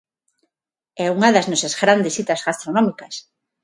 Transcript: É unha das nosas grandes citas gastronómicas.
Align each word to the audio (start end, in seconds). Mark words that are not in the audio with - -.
É 1.05 1.07
unha 1.15 1.33
das 1.35 1.49
nosas 1.51 1.73
grandes 1.81 2.15
citas 2.17 2.43
gastronómicas. 2.47 3.13